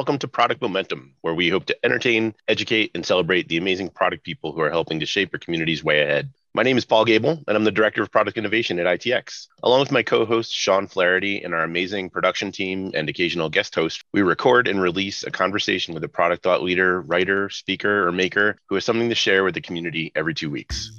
[0.00, 4.24] Welcome to Product Momentum, where we hope to entertain, educate, and celebrate the amazing product
[4.24, 6.30] people who are helping to shape our community's way ahead.
[6.54, 9.48] My name is Paul Gebel, and I'm the Director of Product Innovation at ITX.
[9.62, 13.74] Along with my co host, Sean Flaherty, and our amazing production team and occasional guest
[13.74, 18.10] host, we record and release a conversation with a product thought leader, writer, speaker, or
[18.10, 20.92] maker who has something to share with the community every two weeks.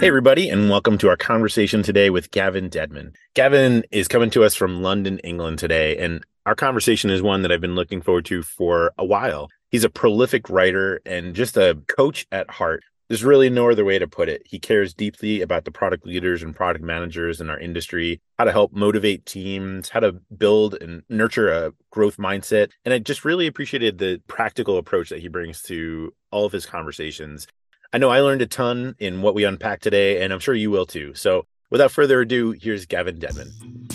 [0.00, 3.14] Hey, everybody, and welcome to our conversation today with Gavin Deadman.
[3.34, 7.52] Gavin is coming to us from London, England today, and our conversation is one that
[7.52, 9.50] I've been looking forward to for a while.
[9.70, 12.82] He's a prolific writer and just a coach at heart.
[13.08, 14.40] There's really no other way to put it.
[14.46, 18.52] He cares deeply about the product leaders and product managers in our industry, how to
[18.52, 22.70] help motivate teams, how to build and nurture a growth mindset.
[22.86, 26.64] And I just really appreciated the practical approach that he brings to all of his
[26.64, 27.46] conversations.
[27.92, 30.70] I know I learned a ton in what we unpacked today, and I'm sure you
[30.70, 31.12] will too.
[31.12, 33.87] So without further ado, here's Gavin Deadman.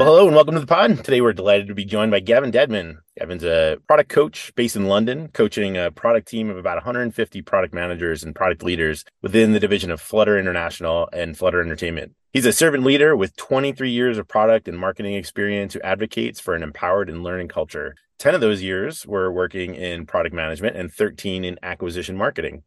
[0.00, 1.04] Well, hello and welcome to the pod.
[1.04, 3.00] Today we're delighted to be joined by Gavin Deadman.
[3.18, 7.74] Gavin's a product coach based in London, coaching a product team of about 150 product
[7.74, 12.14] managers and product leaders within the division of Flutter International and Flutter Entertainment.
[12.32, 16.54] He's a servant leader with 23 years of product and marketing experience who advocates for
[16.54, 17.94] an empowered and learning culture.
[18.20, 22.62] 10 of those years were working in product management and 13 in acquisition marketing.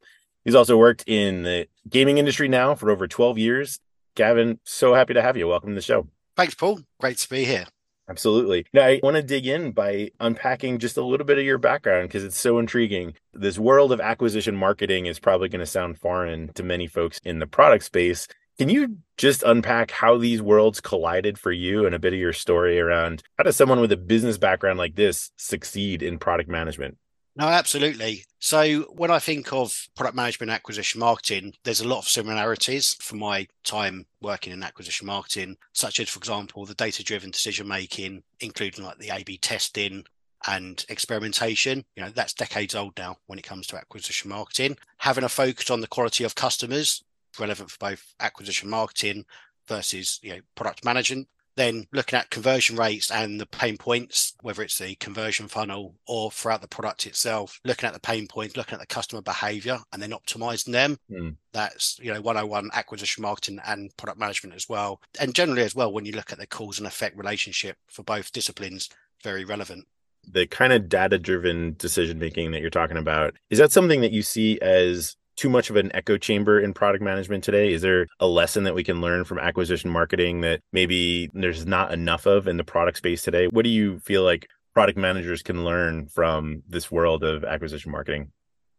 [0.46, 3.80] He's also worked in the gaming industry now for over 12 years.
[4.14, 5.48] Gavin, so happy to have you.
[5.48, 6.08] Welcome to the show.
[6.36, 6.82] Thanks, Paul.
[7.00, 7.66] Great to be here.
[8.10, 8.66] Absolutely.
[8.74, 12.10] Now, I want to dig in by unpacking just a little bit of your background
[12.10, 13.14] because it's so intriguing.
[13.34, 17.40] This world of acquisition marketing is probably going to sound foreign to many folks in
[17.40, 18.28] the product space.
[18.60, 22.34] Can you just unpack how these worlds collided for you and a bit of your
[22.34, 26.98] story around how does someone with a business background like this succeed in product management?
[27.36, 28.26] No, absolutely.
[28.38, 33.20] So when I think of product management acquisition marketing, there's a lot of similarities from
[33.20, 38.22] my time working in acquisition marketing, such as, for example, the data driven decision making,
[38.40, 40.06] including like the A B testing
[40.46, 41.84] and experimentation.
[41.96, 44.78] You know, that's decades old now when it comes to acquisition marketing.
[44.98, 47.04] Having a focus on the quality of customers
[47.40, 49.26] relevant for both acquisition marketing
[49.68, 54.62] versus you know product management then looking at conversion rates and the pain points, whether
[54.64, 58.74] it's the conversion funnel or throughout the product itself, looking at the pain points, looking
[58.74, 60.98] at the customer behavior and then optimizing them.
[61.12, 61.36] Mm.
[61.52, 65.02] That's, you know, 101 acquisition marketing and product management as well.
[65.20, 68.32] And generally as well, when you look at the cause and effect relationship for both
[68.32, 68.90] disciplines,
[69.24, 69.86] very relevant.
[70.26, 74.14] The kind of data driven decision making that you're talking about, is that something that
[74.14, 77.74] you see as too much of an echo chamber in product management today?
[77.74, 81.92] Is there a lesson that we can learn from acquisition marketing that maybe there's not
[81.92, 83.48] enough of in the product space today?
[83.48, 88.32] What do you feel like product managers can learn from this world of acquisition marketing?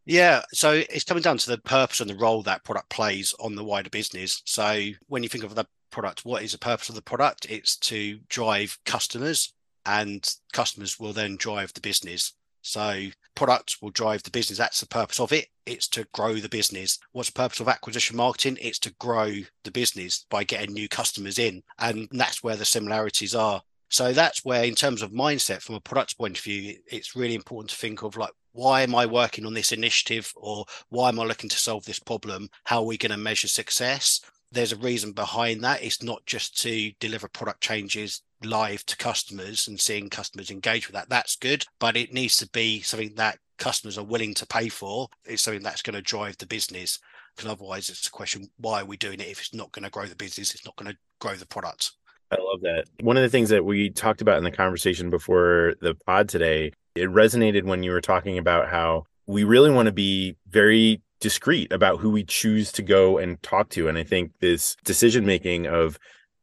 [0.06, 3.54] Yeah, so it's coming down to the purpose and the role that product plays on
[3.54, 4.42] the wider business.
[4.44, 7.46] So when you think of the product, what is the purpose of the product?
[7.48, 9.54] It's to drive customers,
[9.86, 12.34] and customers will then drive the business.
[12.64, 14.58] So products will drive the business.
[14.58, 15.48] That's the purpose of it.
[15.66, 16.98] It's to grow the business.
[17.12, 18.58] What's the purpose of acquisition marketing?
[18.60, 19.32] It's to grow
[19.64, 21.62] the business by getting new customers in.
[21.78, 23.62] And that's where the similarities are.
[23.90, 27.34] So that's where, in terms of mindset from a product point of view, it's really
[27.34, 31.20] important to think of like, why am I working on this initiative or why am
[31.20, 32.48] I looking to solve this problem?
[32.64, 34.20] How are we going to measure success?
[34.54, 35.82] There's a reason behind that.
[35.82, 40.94] It's not just to deliver product changes live to customers and seeing customers engage with
[40.94, 41.64] that, that's good.
[41.78, 45.08] But it needs to be something that customers are willing to pay for.
[45.24, 46.98] It's something that's going to drive the business.
[47.34, 49.90] Because otherwise, it's a question why are we doing it if it's not going to
[49.90, 50.54] grow the business?
[50.54, 51.92] It's not going to grow the product.
[52.30, 52.84] I love that.
[53.00, 56.72] One of the things that we talked about in the conversation before the pod today,
[56.94, 61.72] it resonated when you were talking about how we really want to be very discreet
[61.72, 63.88] about who we choose to go and talk to.
[63.88, 65.98] And I think this decision making of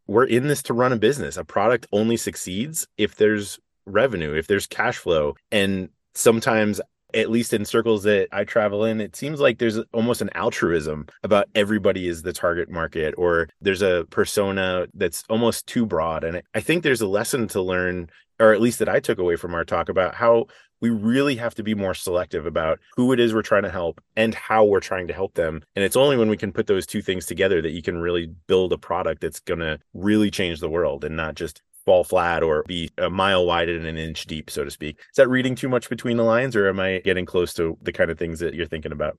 [0.07, 1.37] we're in this to run a business.
[1.37, 5.35] A product only succeeds if there's revenue, if there's cash flow.
[5.51, 6.81] And sometimes
[7.13, 11.07] at least in circles that I travel in, it seems like there's almost an altruism
[11.23, 16.23] about everybody is the target market, or there's a persona that's almost too broad.
[16.23, 18.09] And I think there's a lesson to learn,
[18.39, 20.47] or at least that I took away from our talk about how
[20.81, 24.01] we really have to be more selective about who it is we're trying to help
[24.15, 25.61] and how we're trying to help them.
[25.75, 28.33] And it's only when we can put those two things together that you can really
[28.47, 32.43] build a product that's going to really change the world and not just fall flat
[32.43, 34.99] or be a mile wide and an inch deep, so to speak.
[34.99, 37.91] Is that reading too much between the lines or am I getting close to the
[37.91, 39.17] kind of things that you're thinking about?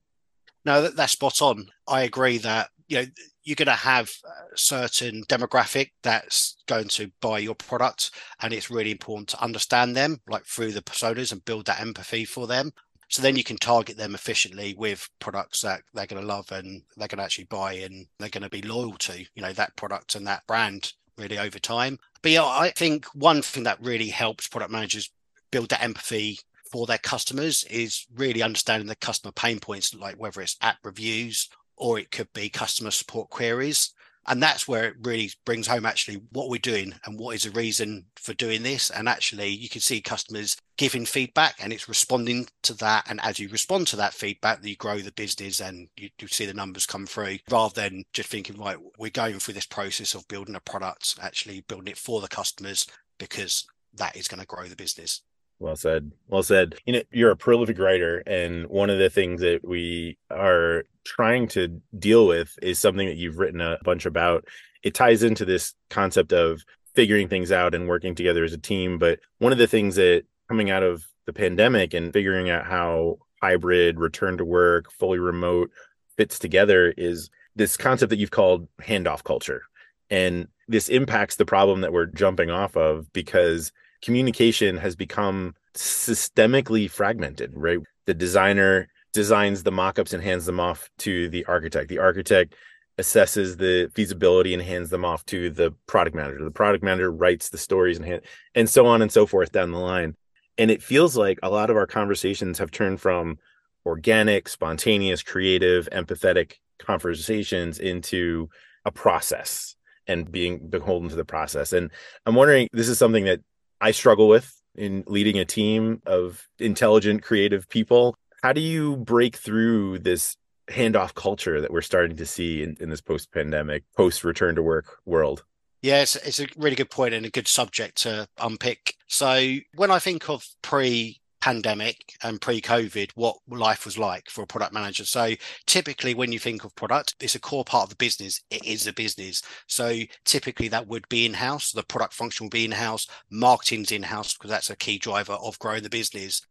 [0.65, 1.67] No, that's spot on.
[1.89, 3.05] I agree that you know
[3.45, 8.71] you're going to have a certain demographic that's going to buy your product and it's
[8.71, 12.71] really important to understand them like through the personas and build that empathy for them
[13.09, 16.83] so then you can target them efficiently with products that they're going to love and
[16.97, 19.75] they're going to actually buy and they're going to be loyal to you know that
[19.77, 21.99] product and that brand really over time.
[22.23, 25.11] But yeah, I think one thing that really helps product managers
[25.51, 26.39] build that empathy
[26.71, 31.49] for their customers is really understanding the customer pain points, like whether it's app reviews
[31.77, 33.93] or it could be customer support queries.
[34.27, 37.51] And that's where it really brings home actually what we're doing and what is the
[37.51, 38.91] reason for doing this.
[38.91, 43.05] And actually, you can see customers giving feedback and it's responding to that.
[43.09, 46.47] And as you respond to that feedback, you grow the business and you, you see
[46.47, 50.29] the numbers come through rather than just thinking, right, we're going through this process of
[50.29, 52.87] building a product, actually building it for the customers
[53.19, 55.23] because that is going to grow the business.
[55.63, 56.11] Well said.
[56.27, 56.75] Well said.
[56.87, 61.47] You know, you're a prolific writer, and one of the things that we are trying
[61.49, 64.45] to deal with is something that you've written a bunch about.
[64.83, 66.65] It ties into this concept of
[66.97, 68.99] figuring things out and working together as a team.
[68.99, 73.19] But one of the things that coming out of the pandemic and figuring out how
[73.41, 75.71] hybrid, return to work, fully remote
[76.17, 79.63] fits together is this concept that you've called handoff culture.
[80.11, 86.91] And this impacts the problem that we're jumping off of because communication has become systemically
[86.91, 87.79] fragmented, right?
[88.07, 91.89] The designer designs the mockups and hands them off to the architect.
[91.89, 92.55] The architect
[92.99, 96.45] assesses the feasibility and hands them off to the product manager.
[96.45, 98.23] The product manager writes the stories and hand,
[98.55, 100.15] and so on and so forth down the line.
[100.59, 103.39] And it feels like a lot of our conversations have turned from
[103.87, 108.49] organic, spontaneous, creative, empathetic conversations into
[108.85, 109.75] a process
[110.07, 111.73] and being beholden to the process.
[111.73, 111.91] And
[112.27, 113.41] I'm wondering, this is something that
[113.83, 118.15] I struggle with in leading a team of intelligent, creative people.
[118.43, 120.37] How do you break through this
[120.69, 124.63] handoff culture that we're starting to see in, in this post pandemic, post return to
[124.63, 125.45] work world?
[125.83, 128.95] Yeah, it's, it's, a really good point and a good subject to unpick.
[129.09, 134.47] So, when I think of pre pandemic and pre-COVID what life was like for a
[134.47, 135.05] product manager.
[135.05, 135.33] So
[135.67, 138.41] typically when you think of product, it's a core part of the business.
[138.51, 139.43] It is a business.
[139.67, 141.73] So typically that would be in-house.
[141.73, 145.83] The product function will be in-house, marketing's in-house because that's a key driver of growing
[145.83, 146.43] the business.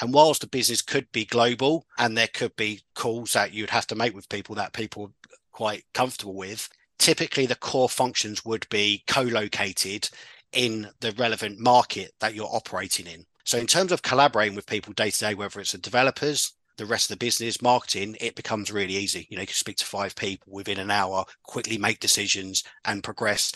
[0.00, 3.86] And whilst the business could be global and there could be calls that you'd have
[3.88, 8.66] to make with people that people are quite comfortable with, typically the core functions would
[8.70, 10.08] be co-located
[10.52, 13.26] in the relevant market that you're operating in.
[13.48, 16.84] So in terms of collaborating with people day to day, whether it's the developers, the
[16.84, 19.26] rest of the business, marketing, it becomes really easy.
[19.30, 23.02] You know, you can speak to five people within an hour, quickly make decisions and
[23.02, 23.54] progress.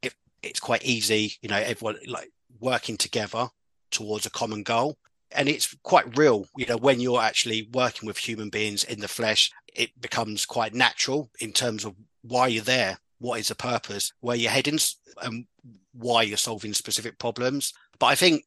[0.00, 2.30] It, it's quite easy, you know, everyone like
[2.60, 3.48] working together
[3.90, 4.96] towards a common goal.
[5.32, 9.08] And it's quite real, you know, when you're actually working with human beings in the
[9.08, 14.12] flesh, it becomes quite natural in terms of why you're there, what is the purpose,
[14.20, 14.78] where you're heading,
[15.20, 15.46] and
[15.94, 17.74] why you're solving specific problems.
[17.98, 18.44] But I think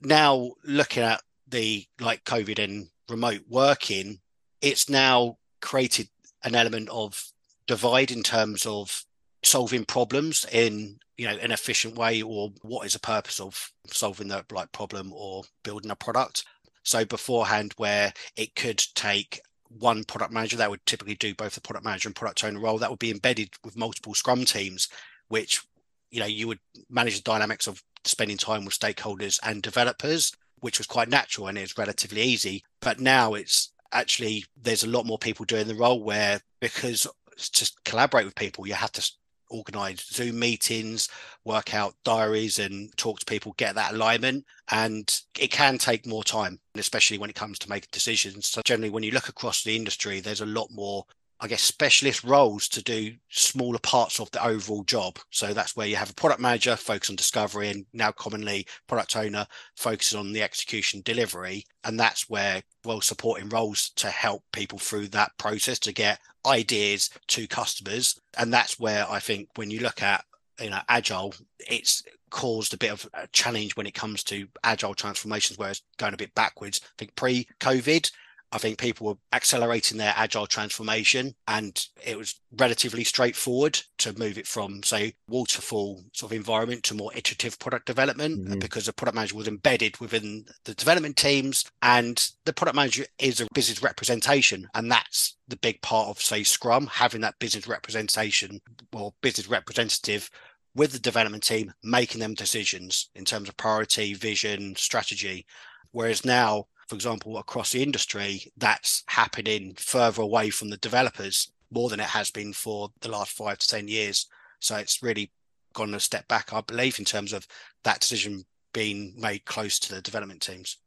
[0.00, 4.20] now looking at the like COVID and remote working,
[4.60, 6.08] it's now created
[6.44, 7.32] an element of
[7.66, 9.04] divide in terms of
[9.44, 14.28] solving problems in you know an efficient way or what is the purpose of solving
[14.28, 16.44] that like problem or building a product.
[16.82, 21.60] So beforehand where it could take one product manager that would typically do both the
[21.60, 24.88] product manager and product owner role that would be embedded with multiple scrum teams
[25.28, 25.62] which
[26.10, 30.78] you know you would manage the dynamics of spending time with stakeholders and developers, which
[30.78, 32.64] was quite natural and it's relatively easy.
[32.80, 37.72] But now it's actually there's a lot more people doing the role where because to
[37.84, 39.10] collaborate with people, you have to
[39.50, 41.08] organize Zoom meetings,
[41.44, 44.44] work out diaries, and talk to people, get that alignment.
[44.70, 48.48] And it can take more time, especially when it comes to making decisions.
[48.48, 51.04] So, generally, when you look across the industry, there's a lot more
[51.40, 55.18] I guess, specialist roles to do smaller parts of the overall job.
[55.30, 59.16] So that's where you have a product manager focus on discovery and now commonly product
[59.16, 61.64] owner focuses on the execution delivery.
[61.84, 67.10] And that's where well supporting roles to help people through that process to get ideas
[67.28, 68.18] to customers.
[68.36, 70.24] And that's where I think when you look at
[70.60, 74.94] you know agile it's caused a bit of a challenge when it comes to agile
[74.94, 78.10] transformations where it's going a bit backwards i think pre-covid
[78.50, 84.38] I think people were accelerating their agile transformation and it was relatively straightforward to move
[84.38, 88.58] it from, say, waterfall sort of environment to more iterative product development mm-hmm.
[88.58, 93.40] because the product manager was embedded within the development teams and the product manager is
[93.40, 94.66] a business representation.
[94.74, 98.60] And that's the big part of, say, Scrum, having that business representation
[98.92, 100.30] or business representative
[100.74, 105.44] with the development team, making them decisions in terms of priority, vision, strategy.
[105.90, 111.90] Whereas now for example, across the industry, that's happening further away from the developers more
[111.90, 114.26] than it has been for the last five to 10 years.
[114.60, 115.30] So it's really
[115.74, 117.46] gone a step back, I believe, in terms of
[117.84, 120.78] that decision being made close to the development teams.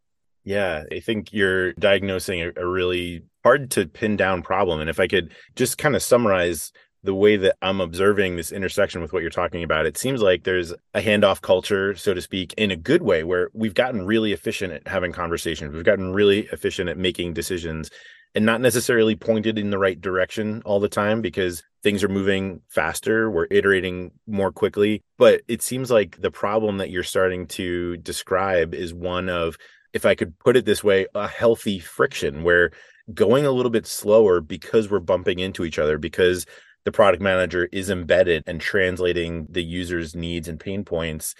[0.43, 4.79] Yeah, I think you're diagnosing a, a really hard to pin down problem.
[4.79, 6.72] And if I could just kind of summarize
[7.03, 10.43] the way that I'm observing this intersection with what you're talking about, it seems like
[10.43, 14.34] there's a handoff culture, so to speak, in a good way, where we've gotten really
[14.34, 15.74] efficient at having conversations.
[15.74, 17.89] We've gotten really efficient at making decisions
[18.36, 22.62] and not necessarily pointed in the right direction all the time because things are moving
[22.70, 23.29] faster.
[23.29, 25.03] We're iterating more quickly.
[25.17, 29.58] But it seems like the problem that you're starting to describe is one of,
[29.91, 32.72] if I could put it this way, a healthy friction where
[33.13, 36.46] going a little bit slower because we're bumping into each other, because
[36.86, 41.36] the product manager is embedded and translating the user's needs and pain points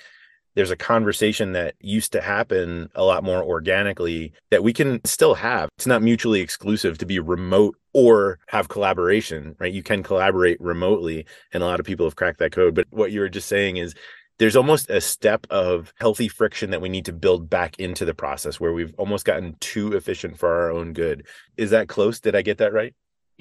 [0.56, 5.36] there's a conversation that used to happen a lot more organically that we can still
[5.36, 5.70] have.
[5.78, 9.74] It's not mutually exclusive to be remote or have collaboration, right?
[9.74, 12.76] You can collaborate remotely, and a lot of people have cracked that code.
[12.76, 13.94] But what you were just saying is
[14.40, 18.14] there's almost a step of healthy friction that we need to build back into the
[18.14, 21.28] process where we've almost gotten too efficient for our own good.
[21.58, 22.20] Is that close?
[22.20, 22.94] Did I get that right?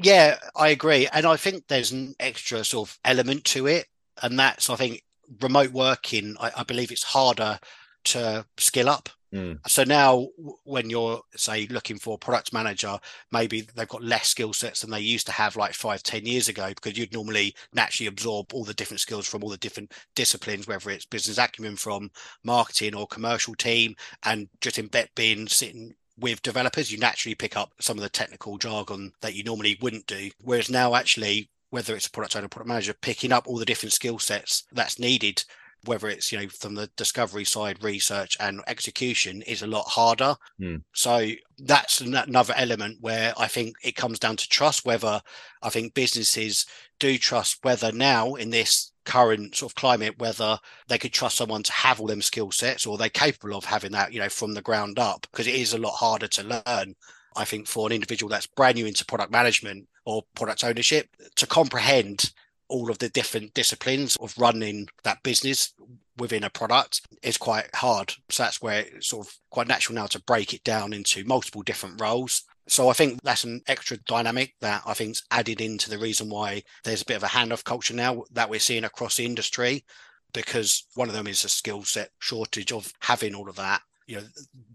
[0.03, 1.09] Yeah, I agree.
[1.13, 3.87] And I think there's an extra sort of element to it.
[4.23, 5.03] And that's, I think,
[5.41, 7.59] remote working, I, I believe it's harder
[8.05, 9.09] to skill up.
[9.33, 9.61] Mm.
[9.69, 10.27] So now,
[10.65, 12.99] when you're say looking for a product manager,
[13.31, 16.49] maybe they've got less skill sets than they used to have like five, ten years
[16.49, 20.67] ago, because you'd normally naturally absorb all the different skills from all the different disciplines,
[20.67, 22.11] whether it's business acumen from
[22.43, 27.57] marketing or commercial team, and just in bet being sitting with developers, you naturally pick
[27.57, 30.31] up some of the technical jargon that you normally wouldn't do.
[30.41, 33.93] Whereas now, actually, whether it's a product owner, product manager, picking up all the different
[33.93, 35.45] skill sets that's needed,
[35.85, 40.37] whether it's you know from the discovery side, research and execution, is a lot harder.
[40.61, 40.83] Mm.
[40.93, 44.85] So that's another element where I think it comes down to trust.
[44.85, 45.23] Whether
[45.63, 46.67] I think businesses
[46.99, 51.63] do trust whether now in this current sort of climate whether they could trust someone
[51.63, 54.55] to have all them skill sets or they're capable of having that you know from
[54.55, 56.95] the ground up because it is a lot harder to learn
[57.37, 61.47] I think for an individual that's brand new into product management or product ownership to
[61.47, 62.33] comprehend
[62.69, 65.75] all of the different disciplines of running that business
[66.17, 68.15] within a product is quite hard.
[68.29, 71.63] So that's where it's sort of quite natural now to break it down into multiple
[71.63, 72.45] different roles.
[72.71, 76.63] So I think that's an extra dynamic that I think's added into the reason why
[76.85, 79.85] there's a bit of a handoff culture now that we're seeing across the industry,
[80.33, 84.19] because one of them is a skill set shortage of having all of that, you
[84.19, 84.23] know,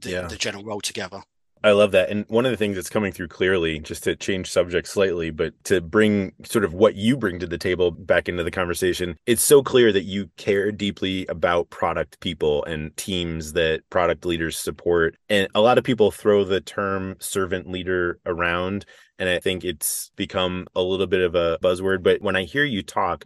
[0.02, 0.28] the, yeah.
[0.28, 1.22] the general role together.
[1.66, 2.12] I love that.
[2.12, 5.52] And one of the things that's coming through clearly, just to change subject slightly, but
[5.64, 9.42] to bring sort of what you bring to the table back into the conversation, it's
[9.42, 15.18] so clear that you care deeply about product people and teams that product leaders support.
[15.28, 18.86] And a lot of people throw the term servant leader around.
[19.18, 22.04] And I think it's become a little bit of a buzzword.
[22.04, 23.26] But when I hear you talk,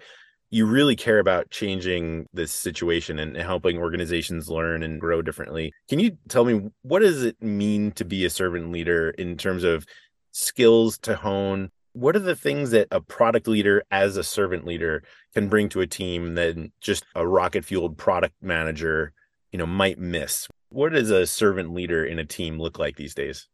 [0.49, 5.71] you really care about changing this situation and helping organizations learn and grow differently.
[5.89, 9.63] Can you tell me what does it mean to be a servant leader in terms
[9.63, 9.85] of
[10.31, 11.69] skills to hone?
[11.93, 15.03] What are the things that a product leader as a servant leader
[15.33, 19.13] can bring to a team that just a rocket fueled product manager,
[19.51, 20.47] you know, might miss?
[20.69, 23.47] What does a servant leader in a team look like these days?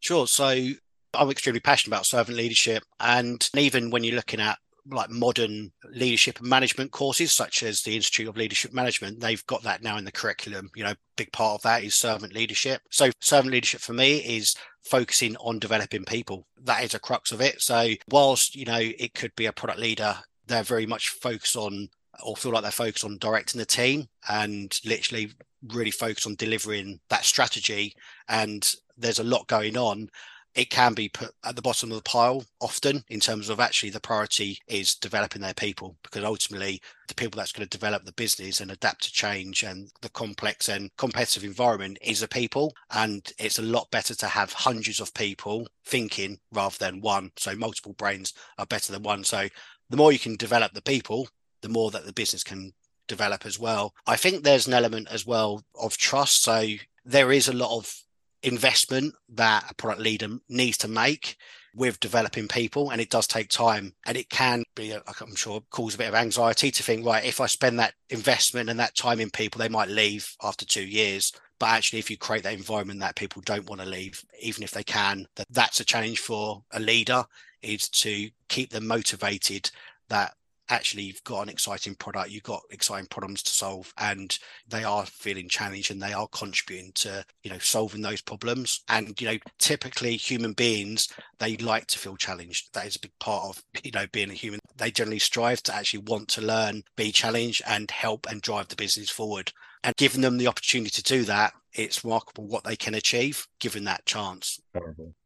[0.00, 0.26] Sure.
[0.26, 0.68] So
[1.14, 2.84] I'm extremely passionate about servant leadership.
[3.00, 4.58] And even when you're looking at
[4.90, 9.20] like modern leadership and management courses, such as the Institute of Leadership Management.
[9.20, 10.70] They've got that now in the curriculum.
[10.74, 12.80] You know, big part of that is servant leadership.
[12.90, 14.54] So, servant leadership for me is
[14.84, 16.46] focusing on developing people.
[16.64, 17.60] That is a crux of it.
[17.60, 20.16] So, whilst you know it could be a product leader,
[20.46, 21.88] they're very much focused on
[22.22, 25.30] or feel like they're focused on directing the team and literally
[25.72, 27.94] really focus on delivering that strategy.
[28.28, 30.08] And there's a lot going on
[30.54, 33.90] it can be put at the bottom of the pile often in terms of actually
[33.90, 38.12] the priority is developing their people because ultimately the people that's going to develop the
[38.12, 42.74] business and adapt to change and the complex and competitive environment is the people.
[42.90, 47.32] And it's a lot better to have hundreds of people thinking rather than one.
[47.36, 49.24] So multiple brains are better than one.
[49.24, 49.48] So
[49.88, 51.28] the more you can develop the people
[51.60, 52.72] the more that the business can
[53.06, 53.94] develop as well.
[54.06, 56.42] I think there's an element as well of trust.
[56.42, 56.66] So
[57.04, 58.02] there is a lot of
[58.42, 61.36] investment that a product leader needs to make
[61.74, 65.60] with developing people and it does take time and it can be uh, i'm sure
[65.70, 68.94] cause a bit of anxiety to think right if i spend that investment and that
[68.96, 71.32] time in people they might leave after two years.
[71.60, 74.70] But actually if you create that environment that people don't want to leave even if
[74.70, 77.24] they can that that's a challenge for a leader
[77.62, 79.70] is to keep them motivated
[80.08, 80.34] that
[80.68, 85.06] actually you've got an exciting product, you've got exciting problems to solve, and they are
[85.06, 88.82] feeling challenged and they are contributing to you know solving those problems.
[88.88, 91.08] And you know, typically human beings
[91.38, 92.74] they like to feel challenged.
[92.74, 94.60] That is a big part of you know being a human.
[94.76, 98.76] They generally strive to actually want to learn, be challenged, and help and drive the
[98.76, 99.52] business forward.
[99.84, 103.84] And giving them the opportunity to do that it's remarkable what they can achieve given
[103.84, 104.60] that chance.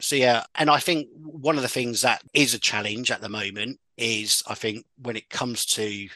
[0.01, 3.29] So yeah, and I think one of the things that is a challenge at the
[3.29, 6.09] moment is I think when it comes to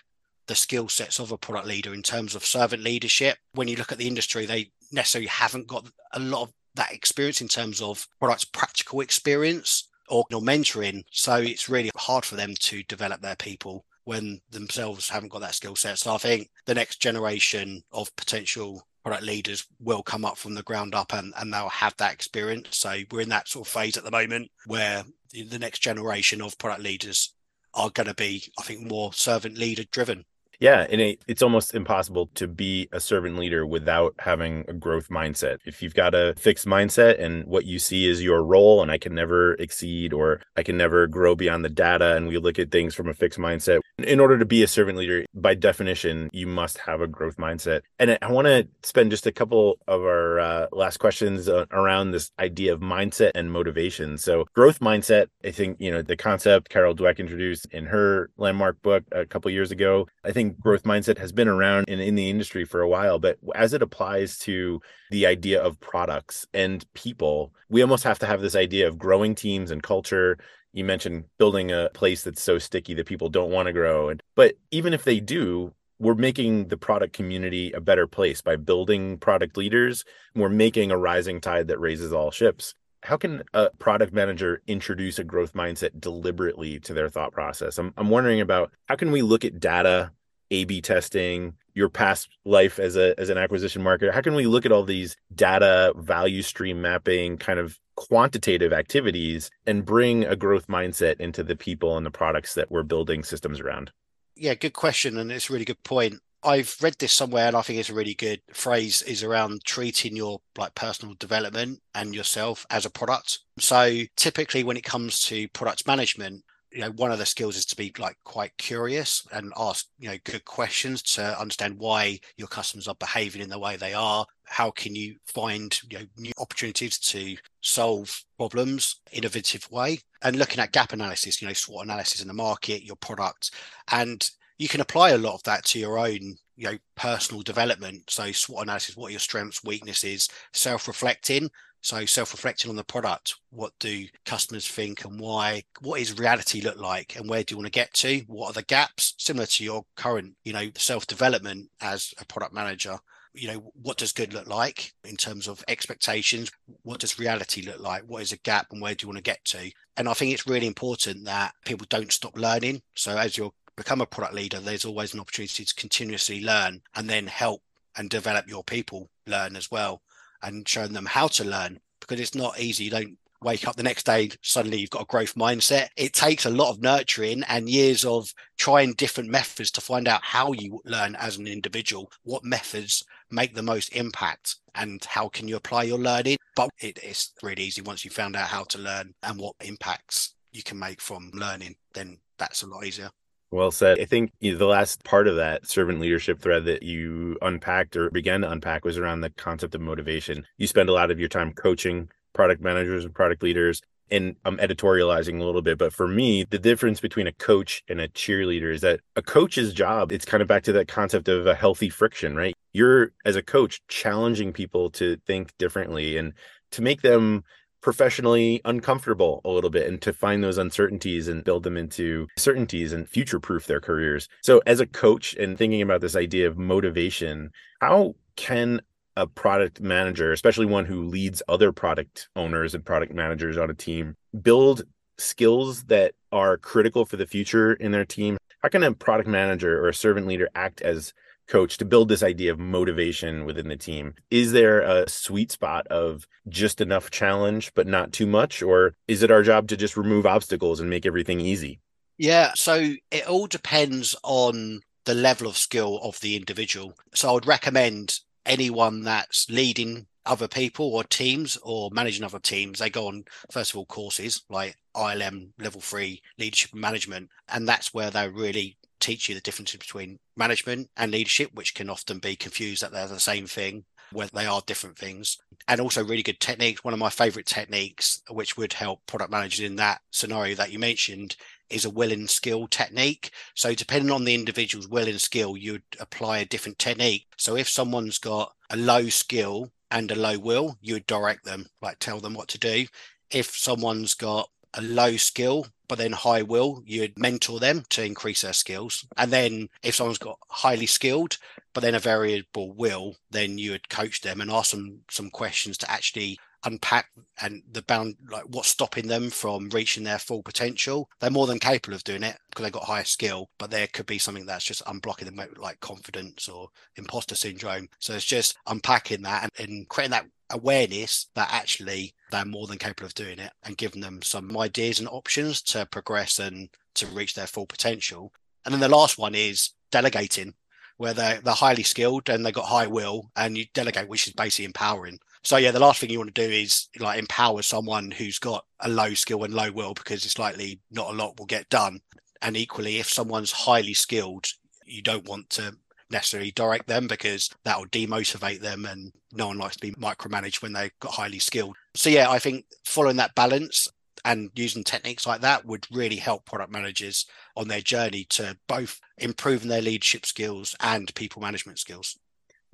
[0.46, 3.92] the skill sets of a product leader in terms of servant leadership, when you look
[3.92, 8.06] at the industry, they necessarily haven't got a lot of that experience in terms of
[8.20, 11.02] product practical experience or mentoring.
[11.10, 15.54] So it's really hard for them to develop their people when themselves haven't got that
[15.54, 15.98] skill set.
[15.98, 20.64] So I think the next generation of potential product leaders will come up from the
[20.64, 22.66] ground up and, and they'll have that experience.
[22.72, 26.58] So we're in that sort of phase at the moment where the next generation of
[26.58, 27.32] product leaders
[27.72, 30.24] are going to be, I think, more servant leader driven.
[30.60, 35.08] Yeah, and it, it's almost impossible to be a servant leader without having a growth
[35.08, 35.58] mindset.
[35.64, 38.98] If you've got a fixed mindset and what you see is your role and I
[38.98, 42.70] can never exceed or I can never grow beyond the data and we look at
[42.70, 46.46] things from a fixed mindset, in order to be a servant leader, by definition, you
[46.46, 47.80] must have a growth mindset.
[47.98, 52.10] And I want to spend just a couple of our uh, last questions uh, around
[52.10, 54.18] this idea of mindset and motivation.
[54.18, 58.82] So, growth mindset, I think, you know, the concept Carol Dweck introduced in her landmark
[58.82, 62.30] book a couple years ago, I think growth mindset has been around in, in the
[62.30, 67.52] industry for a while, but as it applies to the idea of products and people,
[67.68, 70.38] we almost have to have this idea of growing teams and culture.
[70.72, 74.08] You mentioned building a place that's so sticky that people don't want to grow.
[74.08, 78.56] And but even if they do, we're making the product community a better place by
[78.56, 80.04] building product leaders.
[80.34, 82.74] We're making a rising tide that raises all ships
[83.06, 87.78] how can a product manager introduce a growth mindset deliberately to their thought process?
[87.78, 90.10] I'm, I'm wondering about how can we look at data
[90.50, 94.12] a/B testing, your past life as a as an acquisition marketer?
[94.12, 99.50] How can we look at all these data value stream mapping kind of quantitative activities
[99.66, 103.60] and bring a growth mindset into the people and the products that we're building systems
[103.60, 103.90] around?
[104.34, 106.20] Yeah, good question, and it's a really good point.
[106.42, 109.02] I've read this somewhere, and I think it's a really good phrase.
[109.02, 113.40] Is around treating your like personal development and yourself as a product.
[113.58, 117.66] So typically, when it comes to product management, you know one of the skills is
[117.66, 122.48] to be like quite curious and ask you know good questions to understand why your
[122.48, 124.26] customers are behaving in the way they are.
[124.44, 130.00] How can you find you know new opportunities to solve problems innovative way?
[130.22, 133.52] And looking at gap analysis you know SWOT analysis in the market your product
[133.90, 138.10] and you can apply a lot of that to your own you know personal development.
[138.10, 140.28] So SWOT analysis what are your strengths weaknesses?
[140.52, 141.50] Self-reflecting
[141.86, 145.62] so self-reflecting on the product, what do customers think and why?
[145.82, 148.24] What is reality look like and where do you want to get to?
[148.26, 149.14] What are the gaps?
[149.18, 152.98] Similar to your current, you know, self-development as a product manager.
[153.34, 156.50] You know, what does good look like in terms of expectations?
[156.82, 158.02] What does reality look like?
[158.02, 159.70] What is a gap and where do you want to get to?
[159.96, 162.82] And I think it's really important that people don't stop learning.
[162.96, 167.08] So as you become a product leader, there's always an opportunity to continuously learn and
[167.08, 167.62] then help
[167.96, 170.02] and develop your people learn as well
[170.42, 172.84] and showing them how to learn because it's not easy.
[172.84, 175.88] You don't wake up the next day suddenly you've got a growth mindset.
[175.96, 180.22] It takes a lot of nurturing and years of trying different methods to find out
[180.22, 185.48] how you learn as an individual what methods make the most impact and how can
[185.48, 186.38] you apply your learning.
[186.54, 190.34] But it is really easy once you found out how to learn and what impacts
[190.56, 193.10] you can make from learning then that's a lot easier
[193.50, 194.00] well said.
[194.00, 198.40] I think the last part of that servant leadership thread that you unpacked or began
[198.42, 200.46] to unpack was around the concept of motivation.
[200.58, 203.82] You spend a lot of your time coaching product managers and product leaders.
[204.08, 208.00] And I'm editorializing a little bit, but for me, the difference between a coach and
[208.00, 211.48] a cheerleader is that a coach's job, it's kind of back to that concept of
[211.48, 212.54] a healthy friction, right?
[212.72, 216.34] You're, as a coach, challenging people to think differently and
[216.70, 217.42] to make them
[217.86, 222.92] professionally uncomfortable a little bit and to find those uncertainties and build them into certainties
[222.92, 224.28] and future proof their careers.
[224.42, 228.82] So, as a coach and thinking about this idea of motivation, how can
[229.16, 233.74] a product manager, especially one who leads other product owners and product managers on a
[233.74, 234.82] team, build
[235.16, 238.36] skills that are critical for the future in their team?
[238.64, 241.14] How can a product manager or a servant leader act as
[241.46, 244.14] coach to build this idea of motivation within the team.
[244.30, 248.62] Is there a sweet spot of just enough challenge, but not too much?
[248.62, 251.80] Or is it our job to just remove obstacles and make everything easy?
[252.18, 252.52] Yeah.
[252.54, 256.94] So it all depends on the level of skill of the individual.
[257.14, 262.78] So I would recommend anyone that's leading other people or teams or managing other teams,
[262.78, 267.30] they go on, first of all, courses like ILM level three leadership management.
[267.48, 271.90] And that's where they really teach you the differences between management and leadership, which can
[271.90, 275.38] often be confused that they're the same thing, where they are different things.
[275.68, 276.84] And also really good techniques.
[276.84, 280.78] One of my favorite techniques, which would help product managers in that scenario that you
[280.78, 281.36] mentioned,
[281.70, 283.30] is a will and skill technique.
[283.54, 287.26] So depending on the individual's will and skill, you'd apply a different technique.
[287.36, 291.66] So if someone's got a low skill and a low will, you would direct them,
[291.82, 292.86] like tell them what to do.
[293.30, 298.42] If someone's got a low skill but then high will, you'd mentor them to increase
[298.42, 299.06] their skills.
[299.16, 301.38] And then if someone's got highly skilled,
[301.72, 305.78] but then a variable will, then you would coach them and ask them some questions
[305.78, 311.08] to actually unpack and the bound like what's stopping them from reaching their full potential
[311.20, 314.06] they're more than capable of doing it because they've got higher skill but there could
[314.06, 319.22] be something that's just unblocking them like confidence or imposter syndrome so it's just unpacking
[319.22, 323.52] that and, and creating that awareness that actually they're more than capable of doing it
[323.64, 328.32] and giving them some ideas and options to progress and to reach their full potential.
[328.64, 330.54] And then the last one is delegating,
[330.96, 334.32] where they're, they're highly skilled and they've got high will and you delegate, which is
[334.32, 335.18] basically empowering.
[335.46, 338.64] So yeah, the last thing you want to do is like empower someone who's got
[338.80, 342.00] a low skill and low will because it's likely not a lot will get done.
[342.42, 344.48] And equally, if someone's highly skilled,
[344.86, 345.76] you don't want to
[346.10, 350.62] necessarily direct them because that will demotivate them and no one likes to be micromanaged
[350.62, 351.76] when they've got highly skilled.
[351.94, 353.86] So yeah, I think following that balance
[354.24, 357.24] and using techniques like that would really help product managers
[357.56, 362.18] on their journey to both improving their leadership skills and people management skills.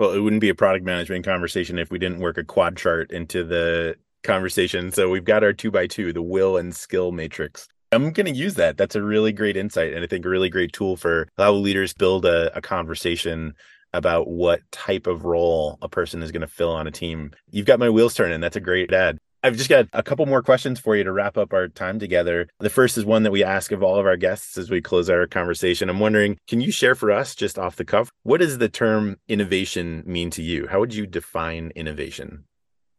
[0.03, 3.13] Well, it wouldn't be a product management conversation if we didn't work a quad chart
[3.13, 4.91] into the conversation.
[4.91, 7.69] So we've got our two by two, the will and skill matrix.
[7.93, 8.77] I'm going to use that.
[8.77, 11.95] That's a really great insight and I think a really great tool for how leaders
[11.95, 13.55] build a, a conversation
[13.93, 17.31] about what type of role a person is going to fill on a team.
[17.53, 18.41] You've got my wheels turning.
[18.41, 19.19] That's a great ad.
[19.45, 22.47] I've just got a couple more questions for you to wrap up our time together.
[22.61, 25.11] The first is one that we ask of all of our guests as we close
[25.11, 25.91] our conversation.
[25.91, 29.17] I'm wondering, can you share for us, just off the cuff, what does the term
[29.27, 30.69] innovation mean to you?
[30.69, 32.45] How would you define innovation?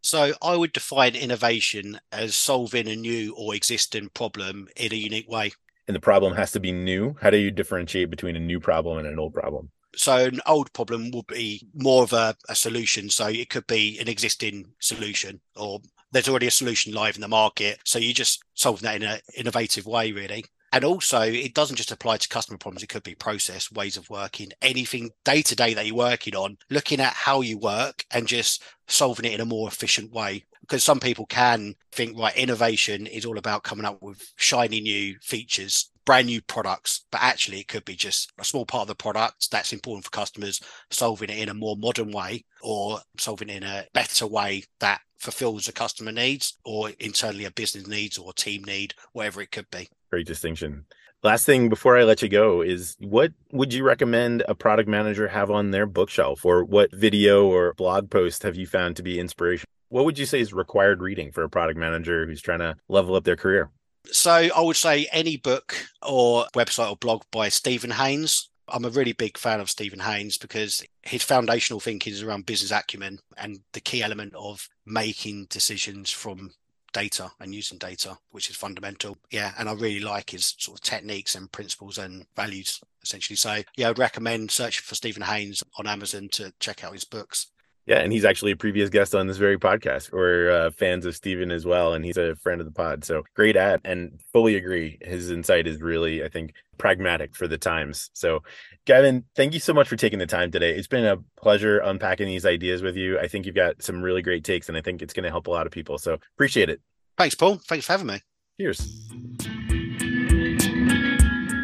[0.02, 5.30] So I would define innovation as solving a new or existing problem in a unique
[5.30, 5.54] way.
[5.88, 7.16] And the problem has to be new.
[7.22, 9.72] How do you differentiate between a new problem and an old problem?
[9.96, 13.10] So an old problem would be more of a, a solution.
[13.10, 15.80] So it could be an existing solution or
[16.14, 17.80] there's already a solution live in the market.
[17.84, 20.46] So you just solve that in an innovative way, really.
[20.72, 22.82] And also, it doesn't just apply to customer problems.
[22.82, 26.58] It could be process, ways of working, anything day to day that you're working on,
[26.72, 30.46] looking at how you work and just solving it in a more efficient way.
[30.62, 35.16] Because some people can think, right, innovation is all about coming up with shiny new
[35.22, 38.96] features, brand new products, but actually it could be just a small part of the
[38.96, 43.58] product that's important for customers, solving it in a more modern way or solving it
[43.58, 48.34] in a better way that fulfills the customer needs or internally a business needs or
[48.34, 49.88] team need, whatever it could be.
[50.12, 50.86] Great distinction.
[51.24, 55.30] Last thing before I let you go is what would you recommend a product manager
[55.30, 59.20] have on their bookshelf or what video or blog post have you found to be
[59.20, 59.66] inspiration?
[59.88, 63.16] What would you say is required reading for a product manager who's trying to level
[63.16, 63.70] up their career?
[64.08, 68.50] So I would say any book or website or blog by Steven Haines.
[68.74, 72.72] I'm a really big fan of Steven Haines because his foundational thinking is around business
[72.72, 76.52] acumen and the key element of making decisions from
[76.92, 79.18] data and using data, which is fundamental.
[79.32, 79.52] Yeah.
[79.60, 83.38] And I really like his sort of techniques and principles and values, essentially.
[83.38, 87.48] So, yeah, I'd recommend searching for Steven Haines on Amazon to check out his books.
[87.86, 90.14] Yeah, and he's actually a previous guest on this very podcast.
[90.14, 93.04] We're uh, fans of Steven as well, and he's a friend of the pod.
[93.04, 94.98] So great ad, and fully agree.
[95.02, 98.10] His insight is really, I think, pragmatic for the times.
[98.14, 98.42] So,
[98.86, 100.74] Gavin, thank you so much for taking the time today.
[100.74, 103.20] It's been a pleasure unpacking these ideas with you.
[103.20, 105.48] I think you've got some really great takes, and I think it's going to help
[105.48, 105.98] a lot of people.
[105.98, 106.80] So appreciate it.
[107.18, 107.60] Thanks, Paul.
[107.68, 108.22] Thanks for having me.
[108.62, 108.80] Cheers.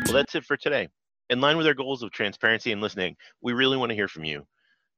[0.05, 0.89] Well, that's it for today.
[1.29, 4.25] In line with our goals of transparency and listening, we really want to hear from
[4.25, 4.45] you.